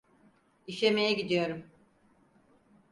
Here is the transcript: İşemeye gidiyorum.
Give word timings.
İşemeye 0.67 1.13
gidiyorum. 1.13 1.63